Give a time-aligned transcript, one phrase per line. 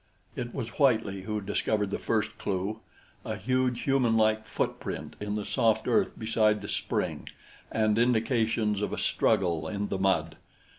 [0.35, 2.79] It was Whitely who discovered the first clue
[3.23, 7.29] a huge human like footprint in the soft earth beside the spring,
[7.71, 10.37] and indications of a struggle in the mud.